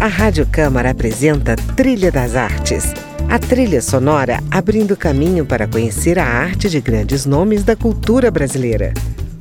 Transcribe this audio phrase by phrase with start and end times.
[0.00, 2.94] A Rádio Câmara apresenta Trilha das Artes.
[3.28, 8.94] A trilha sonora abrindo caminho para conhecer a arte de grandes nomes da cultura brasileira.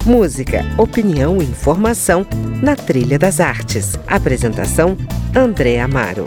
[0.04, 2.26] Música, opinião e informação
[2.60, 4.00] na Trilha das Artes.
[4.08, 4.98] Apresentação:
[5.36, 6.24] André Amaro.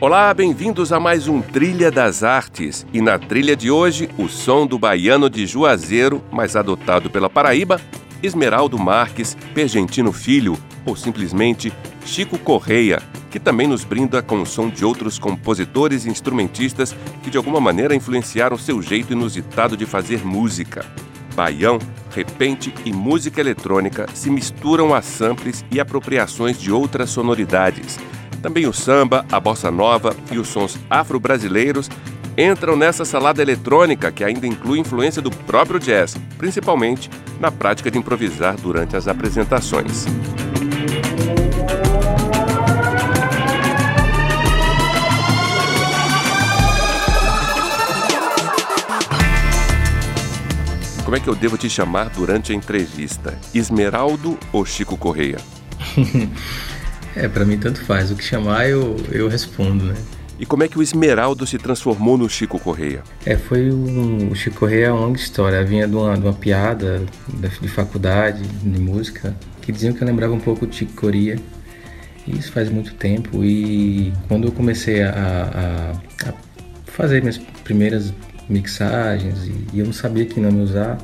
[0.00, 2.84] Olá, bem-vindos a mais um Trilha das Artes.
[2.92, 7.80] E na trilha de hoje, o som do baiano de Juazeiro, mas adotado pela Paraíba,
[8.22, 11.72] Esmeraldo Marques, Pergentino Filho ou simplesmente
[12.04, 17.30] Chico Correia, que também nos brinda com o som de outros compositores e instrumentistas que
[17.30, 20.84] de alguma maneira influenciaram seu jeito inusitado de fazer música.
[21.34, 21.78] Baião,
[22.10, 27.98] repente e música eletrônica se misturam a samples e apropriações de outras sonoridades
[28.40, 31.88] também o samba, a bossa nova e os sons afro-brasileiros
[32.36, 37.98] entram nessa salada eletrônica que ainda inclui influência do próprio jazz, principalmente na prática de
[37.98, 40.06] improvisar durante as apresentações.
[51.04, 53.36] Como é que eu devo te chamar durante a entrevista?
[53.52, 55.38] Esmeraldo ou Chico Correia?
[57.16, 58.10] É, para mim tanto faz.
[58.12, 59.96] O que chamar eu, eu respondo, né?
[60.40, 63.02] E como é que o Esmeraldo se transformou no Chico Correia?
[63.26, 65.62] É, foi um, o Chico Correia é uma longa história.
[65.62, 70.06] Vinha de uma, de uma piada de, de faculdade de música que diziam que eu
[70.06, 71.38] lembrava um pouco de Chico Coria.
[72.26, 73.44] E isso faz muito tempo.
[73.44, 76.34] E quando eu comecei a, a, a
[76.86, 78.10] fazer minhas primeiras
[78.48, 80.96] mixagens e, e, eu não sabia que nome usar,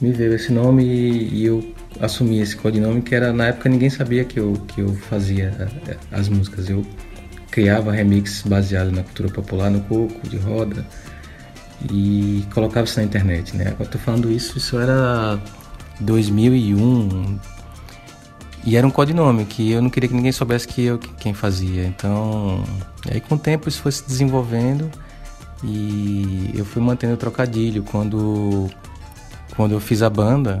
[0.00, 3.88] me veio esse nome e, e eu assumi esse codinome que era na época ninguém
[3.88, 5.70] sabia que eu que eu fazia
[6.10, 6.68] as músicas.
[6.68, 6.84] Eu
[7.54, 10.84] criava remix baseado na cultura popular, no coco, de roda
[11.88, 13.68] e colocava isso na internet, né?
[13.68, 15.38] Agora tô falando isso, isso era
[16.00, 17.38] 2001
[18.66, 21.86] e era um codinome que eu não queria que ninguém soubesse que eu quem fazia.
[21.86, 22.64] Então,
[23.08, 24.90] aí com o tempo isso foi se desenvolvendo
[25.62, 28.68] e eu fui mantendo o trocadilho quando
[29.54, 30.60] quando eu fiz a banda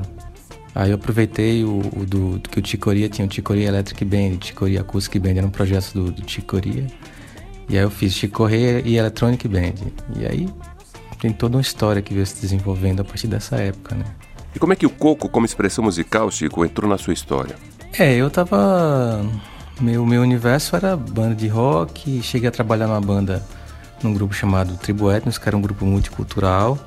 [0.74, 4.34] Aí eu aproveitei o, o do, do, que o Ticoria tinha, o Ticoria Electric Band,
[4.34, 6.86] o Ticoria Acoustic Band, era um projeto do, do Ticoria.
[7.68, 9.74] E aí eu fiz Ticoria e Electronic Band.
[10.16, 10.48] E aí
[11.20, 14.04] tem toda uma história que veio se desenvolvendo a partir dessa época, né?
[14.54, 17.54] E como é que o coco, como expressão musical, Chico, entrou na sua história?
[17.96, 19.24] É, eu tava.
[19.80, 23.44] Meu, meu universo era banda de rock, cheguei a trabalhar numa banda,
[24.02, 26.78] num grupo chamado Tribo Etnos, que era um grupo multicultural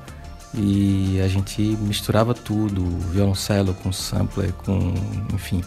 [0.54, 4.94] e a gente misturava tudo, violoncelo com sampler, com
[5.32, 5.62] enfim.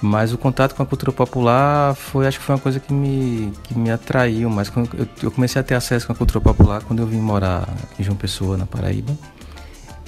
[0.00, 3.52] Mas o contato com a cultura popular foi, acho que foi uma coisa que me,
[3.64, 4.50] que me atraiu.
[4.50, 7.66] Mas eu, eu comecei a ter acesso com a cultura popular quando eu vim morar
[7.98, 9.16] em João Pessoa, na Paraíba.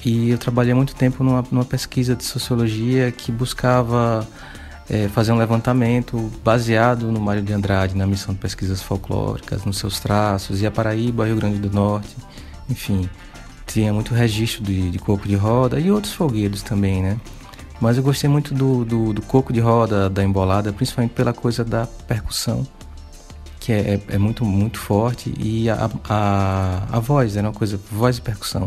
[0.05, 4.27] E eu trabalhei muito tempo numa, numa pesquisa de sociologia que buscava
[4.89, 9.79] é, fazer um levantamento baseado no Mário de Andrade, na missão de pesquisas folclóricas, nos
[9.79, 12.15] seus traços, e a Paraíba, Rio Grande do Norte,
[12.69, 13.09] enfim
[13.69, 17.19] tinha muito registro de, de corpo de roda e outros folguedos também, né?
[17.81, 21.65] Mas eu gostei muito do, do, do coco de roda, da embolada, principalmente pela coisa
[21.65, 22.67] da percussão,
[23.61, 27.43] que é, é, é muito, muito forte, e a, a, a voz, né?
[27.43, 28.67] uma coisa, voz e percussão.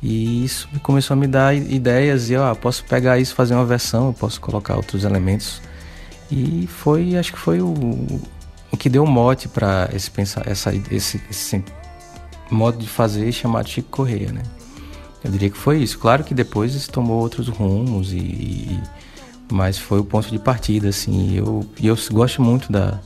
[0.00, 3.64] E isso começou a me dar ideias, e eu ah, posso pegar isso, fazer uma
[3.64, 5.60] versão, eu posso colocar outros elementos.
[6.30, 7.74] E foi, acho que foi o,
[8.70, 11.64] o que deu mote para esse, pensar, essa, esse, esse
[12.50, 14.42] modo de fazer chamado Chico Correia, né?
[15.22, 15.98] Eu diria que foi isso.
[15.98, 18.80] Claro que depois isso tomou outros rumos e, e
[19.50, 21.36] mas foi o ponto de partida, assim.
[21.36, 23.00] Eu e eu gosto muito da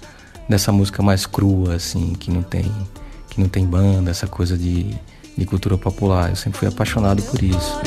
[0.48, 2.70] dessa música mais crua, assim, que não tem
[3.30, 4.94] que não tem banda, essa coisa de,
[5.36, 6.30] de cultura popular.
[6.30, 7.80] Eu sempre fui apaixonado por isso.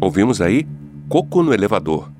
[0.00, 0.66] Ouvimos aí
[1.08, 2.10] Coco no Elevador.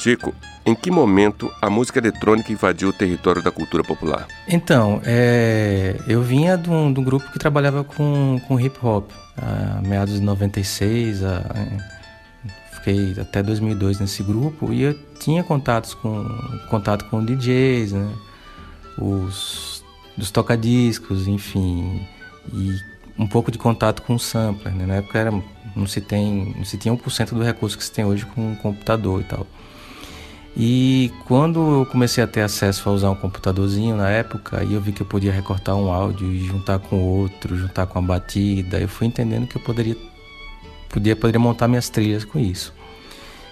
[0.00, 0.34] Chico,
[0.70, 4.26] em que momento a música eletrônica invadiu o território da cultura popular?
[4.48, 9.10] Então, é, eu vinha de um, de um, grupo que trabalhava com, com hip hop,
[9.36, 11.42] a meados de 96, a,
[12.72, 16.26] fiquei até 2002 nesse grupo e eu tinha contatos com
[16.68, 18.12] contato com DJs, né?
[18.98, 19.84] Os
[20.16, 22.06] dos tocadiscos, enfim,
[22.52, 22.76] e
[23.18, 24.86] um pouco de contato com o sampler, né?
[24.86, 25.30] Na época era
[25.76, 28.54] não se tem, não se tinha 1% do recurso que se tem hoje com um
[28.54, 29.46] computador e tal.
[30.56, 34.80] E quando eu comecei a ter acesso a usar um computadorzinho na época, e eu
[34.80, 38.78] vi que eu podia recortar um áudio e juntar com outro, juntar com a batida,
[38.78, 39.96] eu fui entendendo que eu poderia
[40.88, 42.74] podia, poderia montar minhas trilhas com isso.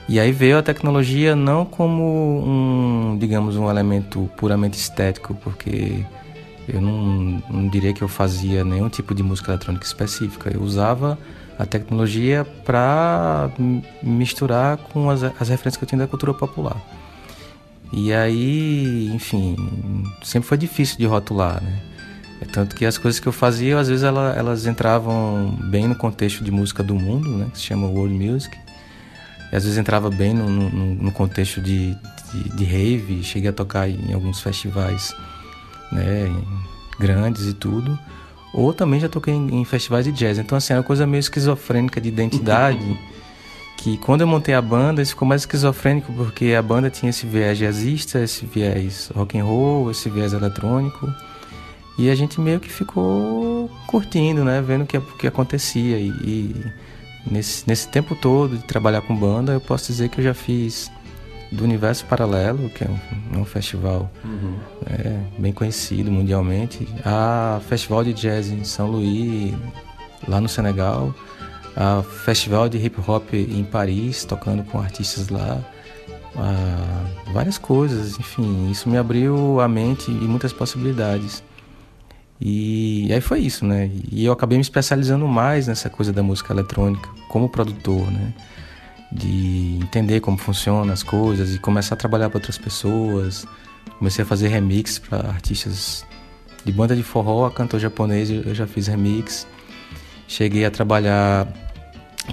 [0.08, 6.04] E aí veio a tecnologia não como um, digamos, um elemento puramente estético, porque
[6.66, 10.50] eu não, não diria que eu fazia nenhum tipo de música eletrônica específica.
[10.52, 11.18] Eu usava
[11.58, 13.50] a tecnologia para
[14.02, 16.76] misturar com as, as referências que eu tinha da cultura popular.
[17.93, 19.56] E aí, enfim,
[20.22, 21.81] sempre foi difícil de rotular, né?
[22.40, 25.96] É tanto que as coisas que eu fazia, às vezes ela, elas entravam bem no
[25.96, 27.49] contexto de música do mundo, né?
[27.52, 28.56] Que se chama world music.
[29.50, 31.96] E às vezes entrava bem no, no, no contexto de,
[32.32, 33.25] de, de, rave.
[33.25, 35.12] Cheguei a tocar em alguns festivais
[35.90, 36.31] né?
[37.00, 37.99] grandes e tudo.
[38.52, 40.38] Ou também já toquei em, em festivais de jazz.
[40.38, 42.98] Então, assim, era uma coisa meio esquizofrênica de identidade.
[43.78, 47.24] que quando eu montei a banda, isso ficou mais esquizofrênico, porque a banda tinha esse
[47.26, 51.08] viés jazzista, esse viés rock and roll, esse viés eletrônico.
[51.96, 54.60] E a gente meio que ficou curtindo, né?
[54.60, 55.98] Vendo o que, que acontecia.
[55.98, 56.66] E, e,
[57.30, 60.90] nesse, nesse tempo todo de trabalhar com banda, eu posso dizer que eu já fiz
[61.50, 64.54] do Universo Paralelo, que é um, um festival uhum.
[64.86, 69.54] é, bem conhecido mundialmente, a Festival de Jazz em São Luís,
[70.26, 71.14] lá no Senegal,
[71.76, 75.60] a Festival de Hip Hop em Paris, tocando com artistas lá,
[76.36, 81.42] a, várias coisas, enfim, isso me abriu a mente e muitas possibilidades.
[82.40, 83.90] E, aí foi isso, né?
[84.12, 88.32] E eu acabei me especializando mais nessa coisa da música eletrônica como produtor, né?
[89.10, 93.46] De entender como funcionam as coisas e começar a trabalhar para outras pessoas.
[93.99, 96.05] Comecei a fazer remix para artistas
[96.64, 99.46] de banda de forró, a cantor japonês, eu já fiz remix.
[100.26, 101.49] Cheguei a trabalhar,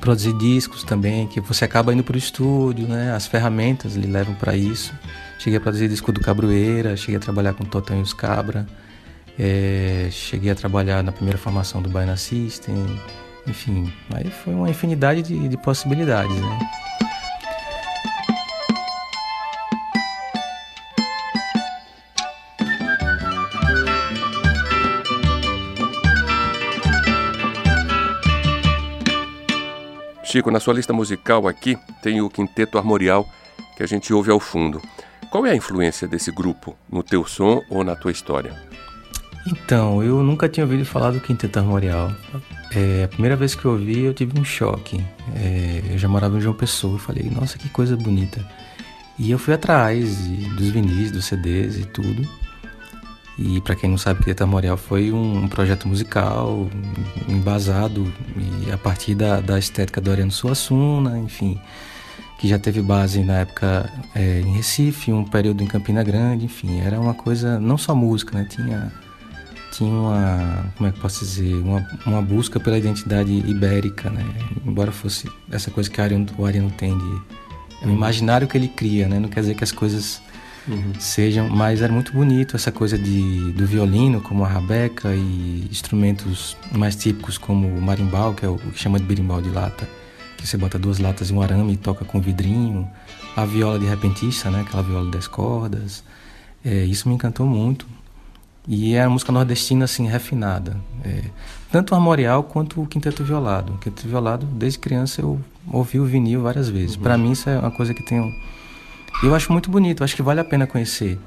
[0.01, 3.13] produzir discos também, que você acaba indo para o estúdio, né?
[3.13, 4.94] As ferramentas lhe levam para isso.
[5.39, 8.68] Cheguei a produzir disco do Cabroeira, cheguei a trabalhar com Totão e os Cabra.
[9.39, 12.75] É, cheguei a trabalhar na primeira formação do Baiana System,
[13.47, 16.59] enfim, aí foi uma infinidade de, de possibilidades, né?
[30.24, 33.25] Chico, na sua lista musical aqui tem o Quinteto Armorial
[33.77, 34.81] que a gente ouve ao fundo.
[35.31, 38.53] Qual é a influência desse grupo no teu som ou na tua história?
[39.47, 42.12] Então, eu nunca tinha ouvido falar do Quinteto Armorial.
[42.71, 45.03] É, a primeira vez que eu ouvi, eu tive um choque.
[45.36, 48.44] É, eu já morava em João Pessoa, eu falei, nossa, que coisa bonita.
[49.19, 52.27] E eu fui atrás dos vinis, dos CDs e tudo.
[53.38, 56.68] E para quem não sabe, Quinteto Armorial foi um, projeto musical
[57.27, 61.59] embasado e a partir da, da estética do Ariano Suassuna, enfim,
[62.39, 66.79] que já teve base na época é, em Recife, um período em Campina Grande, enfim,
[66.79, 68.48] era uma coisa, não só música, né?
[68.50, 68.91] Tinha
[69.75, 74.24] tinha uma, como é que posso dizer, uma, uma busca pela identidade ibérica, né?
[74.65, 77.22] Embora fosse essa coisa que o Ariano, o Ariano tem de
[77.82, 79.20] é o imaginário que ele cria, né?
[79.20, 80.22] Não quer dizer que as coisas
[80.67, 80.94] uhum.
[80.98, 86.55] sejam, mas era muito bonito essa coisa de do violino, como a rabeca e instrumentos
[86.72, 89.88] mais típicos como o marimbau, que é o que chama de berimbau de lata,
[90.38, 92.89] que você bota duas latas e um arame e toca com vidrinho,
[93.36, 94.62] a viola de repentista, né?
[94.62, 96.03] Aquela viola das cordas.
[96.63, 97.86] É, isso me encantou muito.
[98.67, 100.75] E é a música nordestina, assim, refinada.
[101.03, 101.22] É,
[101.72, 103.74] tanto o armorial quanto o quinteto violado.
[103.74, 105.39] O quinteto violado, desde criança, eu
[105.72, 106.95] ouvi o vinil várias vezes.
[106.95, 107.03] Uhum.
[107.03, 108.34] Para mim, isso é uma coisa que tem...
[109.24, 111.19] Eu acho muito bonito, acho que vale a pena conhecer.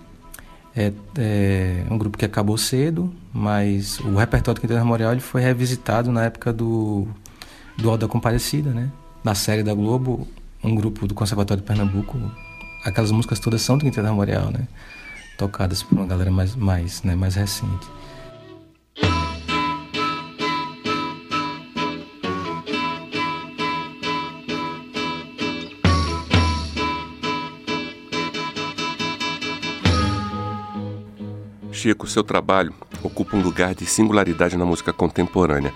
[0.77, 5.41] É, é, um grupo que acabou cedo, mas o repertório do Quinteto Armorial ele foi
[5.41, 7.09] revisitado na época do,
[7.77, 8.91] do Alda Comparecida, né?
[9.25, 10.29] Na série da Globo,
[10.63, 12.19] um grupo do Conservatório de Pernambuco,
[12.85, 14.69] aquelas músicas todas são do Quinteto Armorial, né?
[15.39, 17.87] Tocadas por uma galera mais, mais, né, mais recente.
[31.71, 35.73] Chico, seu trabalho ocupa um lugar de singularidade na música contemporânea.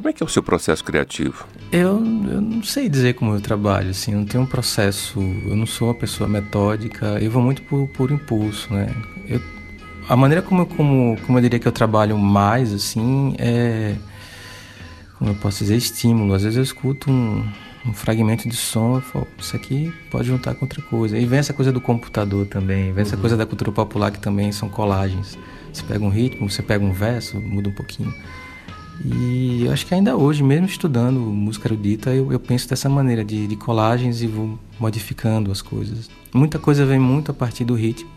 [0.00, 1.46] Como é que é o seu processo criativo?
[1.70, 5.54] Eu, eu não sei dizer como eu trabalho, assim, eu não tenho um processo, eu
[5.54, 8.88] não sou uma pessoa metódica, eu vou muito por, por impulso, né?
[9.28, 9.42] Eu,
[10.08, 13.94] a maneira como, como, como eu diria que eu trabalho mais, assim, é,
[15.18, 16.32] como eu posso dizer, estímulo.
[16.32, 17.46] Às vezes eu escuto um,
[17.84, 21.18] um fragmento de som, eu falo, isso aqui pode juntar com outra coisa.
[21.18, 23.00] E vem essa coisa do computador também, vem uhum.
[23.00, 25.38] essa coisa da cultura popular que também são colagens.
[25.70, 28.14] Você pega um ritmo, você pega um verso, muda um pouquinho.
[29.02, 33.24] E eu acho que ainda hoje, mesmo estudando música erudita, eu, eu penso dessa maneira,
[33.24, 36.10] de, de, colagens e vou modificando as coisas.
[36.34, 38.10] Muita coisa vem muito a partir do ritmo,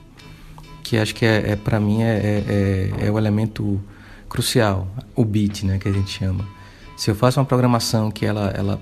[0.83, 2.43] que acho que é, é para mim é, é,
[2.99, 3.81] é, é, o elemento
[4.27, 6.45] crucial, o beat, né, que a gente chama.
[6.97, 8.81] Se eu faço uma programação que ela, ela,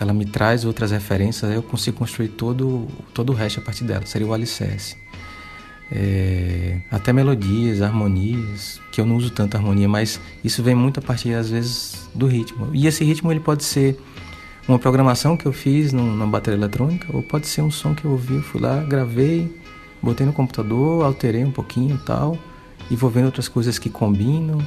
[0.00, 4.06] ela me traz outras referências, eu consigo construir todo, todo o resto a partir dela,
[4.06, 4.96] seria o alicerce
[5.94, 11.02] é, até melodias, harmonias, que eu não uso tanto harmonia, mas isso vem muito a
[11.02, 12.70] partir às vezes do ritmo.
[12.72, 13.98] E esse ritmo ele pode ser
[14.66, 18.12] uma programação que eu fiz numa bateria eletrônica, ou pode ser um som que eu
[18.12, 19.54] ouvi, fui lá, gravei,
[20.00, 22.38] botei no computador, alterei um pouquinho tal,
[22.90, 24.58] e vou vendo outras coisas que combinam.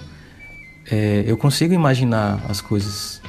[0.91, 3.20] É, eu consigo imaginar as coisas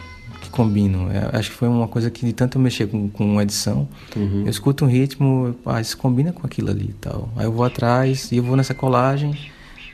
[0.56, 1.10] combinam.
[1.10, 3.86] É, acho que foi uma coisa que de tanto eu mexer com, com edição,
[4.16, 4.42] uhum.
[4.44, 7.28] eu escuto um ritmo, ah, isso combina com aquilo ali e tal.
[7.36, 9.38] Aí eu vou atrás e eu vou nessa colagem.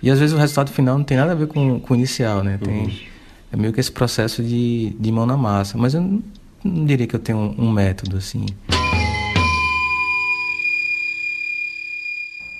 [0.01, 2.45] E às vezes o resultado final não tem nada a ver com, com o inicial,
[2.45, 2.59] né?
[2.63, 2.93] Tem, uhum.
[3.53, 5.77] É meio que esse processo de, de mão na massa.
[5.77, 6.23] Mas eu não,
[6.65, 8.47] não diria que eu tenho um, um método assim.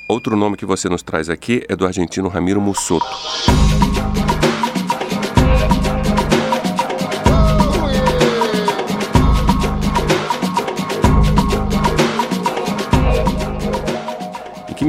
[0.09, 3.07] Outro nome que você nos traz aqui é do argentino Ramiro Mussoto.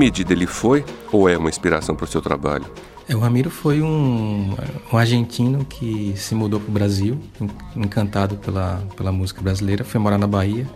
[0.03, 0.83] Medida ele foi
[1.13, 2.65] ou é uma inspiração para o seu trabalho?
[3.07, 4.53] É, o Ramiro foi um,
[4.91, 7.17] um argentino que se mudou para o Brasil,
[7.75, 10.67] encantado pela, pela música brasileira, foi morar na Bahia.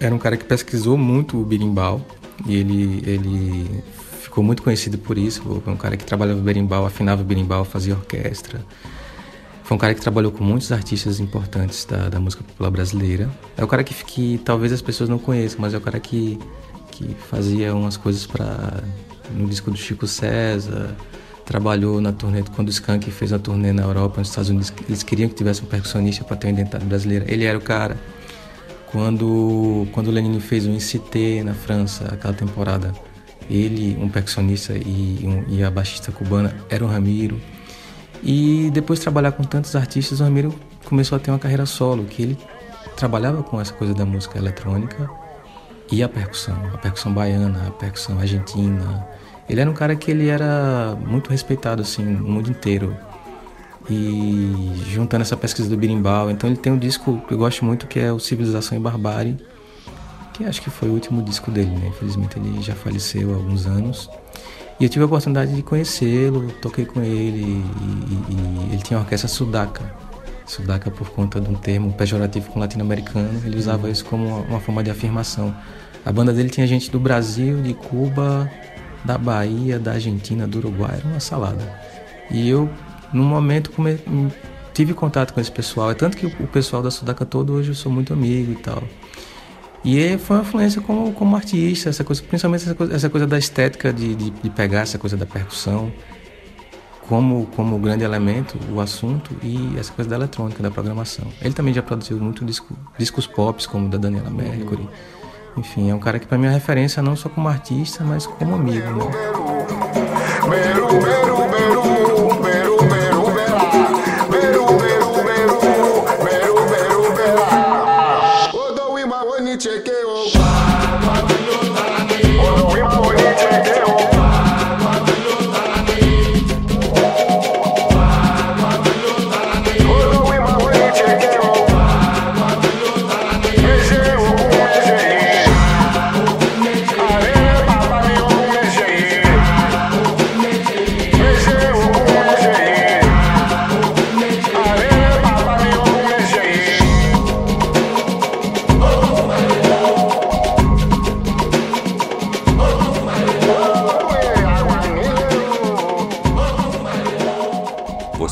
[0.00, 2.00] Era um cara que pesquisou muito o berimbau
[2.46, 3.82] e ele, ele
[4.20, 5.42] ficou muito conhecido por isso.
[5.42, 8.64] Foi um cara que trabalhava berimbau, afinava berimbau, fazia orquestra.
[9.62, 13.28] Foi um cara que trabalhou com muitos artistas importantes da, da música popular brasileira.
[13.56, 16.38] É o cara que, que talvez as pessoas não conheçam, mas é o cara que
[16.96, 18.82] que fazia umas coisas para
[19.34, 20.96] no disco do Chico César,
[21.44, 25.02] trabalhou na turnê quando o Skank fez a turnê na Europa, nos Estados Unidos, eles
[25.02, 27.24] queriam que tivesse um percussionista para ter uma identidade brasileira.
[27.28, 27.96] Ele era o cara.
[28.90, 32.94] Quando quando o Lenine fez o Incité na França, aquela temporada,
[33.50, 37.40] ele, um percussionista e, um, e a baixista cubana era o Ramiro.
[38.22, 42.04] E depois de trabalhar com tantos artistas, o Ramiro começou a ter uma carreira solo,
[42.04, 42.38] que ele
[42.96, 45.25] trabalhava com essa coisa da música eletrônica
[45.90, 49.06] e a percussão, a percussão baiana, a percussão argentina.
[49.48, 52.96] Ele era um cara que ele era muito respeitado assim no mundo inteiro.
[53.88, 57.86] E juntando essa pesquisa do birimbau, então ele tem um disco que eu gosto muito
[57.86, 59.36] que é o Civilização e Barbárie,
[60.32, 61.88] que acho que foi o último disco dele, né?
[61.88, 64.10] Infelizmente ele já faleceu há alguns anos.
[64.80, 68.98] E eu tive a oportunidade de conhecê-lo, toquei com ele e, e, e ele tinha
[68.98, 69.94] a orquestra Sudaca,
[70.46, 74.82] Sudaca por conta de um termo pejorativo com latino-americano, ele usava isso como uma, forma
[74.82, 75.54] de afirmação.
[76.04, 78.48] A banda dele tinha gente do Brasil, de Cuba,
[79.04, 81.64] da Bahia, da Argentina, do Uruguai, era uma salada.
[82.30, 82.70] E eu,
[83.12, 83.98] num momento, come...
[84.72, 87.74] tive contato com esse pessoal, é tanto que o pessoal da Sudaca todo hoje eu
[87.74, 88.84] sou muito amigo e tal.
[89.84, 93.38] E foi uma influência como, como artista, essa coisa, principalmente essa coisa, essa coisa da
[93.38, 95.92] estética de, de, de pegar essa coisa da percussão
[97.08, 101.26] como, como grande elemento o assunto e essa coisa da eletrônica, da programação.
[101.40, 104.88] Ele também já produziu muito disco, discos pop, como o da Daniela Mercury.
[105.56, 108.54] Enfim, é um cara que para mim é referência não só como artista, mas como
[108.54, 108.86] amigo.
[108.86, 109.06] Né?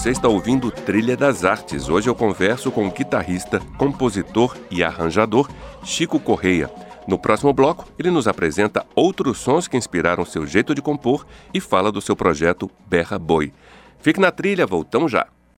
[0.04, 1.88] Você está ouvindo Trilha das Artes.
[1.88, 5.48] Hoje eu converso com o guitarrista, compositor e arranjador
[5.82, 6.70] Chico Correia.
[7.08, 11.58] No próximo bloco, ele nos apresenta outros sons que inspiraram seu jeito de compor e
[11.58, 13.50] fala do seu projeto Berra Boi.
[13.98, 15.26] Fique na trilha, voltamos já.